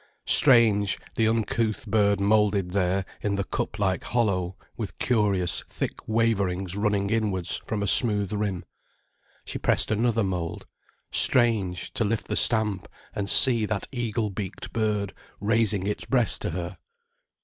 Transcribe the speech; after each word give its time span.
Strange, 0.25 0.97
the 1.13 1.27
uncouth 1.27 1.85
bird 1.85 2.19
moulded 2.19 2.71
there, 2.71 3.05
in 3.21 3.35
the 3.35 3.43
cup 3.43 3.77
like 3.77 4.03
hollow, 4.05 4.57
with 4.75 4.97
curious, 4.97 5.63
thick 5.69 6.07
waverings 6.07 6.75
running 6.75 7.11
inwards 7.11 7.61
from 7.67 7.83
a 7.83 7.87
smooth 7.87 8.33
rim. 8.33 8.65
She 9.45 9.59
pressed 9.59 9.91
another 9.91 10.23
mould. 10.23 10.65
Strange, 11.11 11.93
to 11.93 12.03
lift 12.03 12.29
the 12.29 12.35
stamp 12.35 12.87
and 13.13 13.29
see 13.29 13.67
that 13.67 13.87
eagle 13.91 14.31
beaked 14.31 14.73
bird 14.73 15.13
raising 15.39 15.85
its 15.85 16.05
breast 16.05 16.41
to 16.41 16.49
her. 16.49 16.79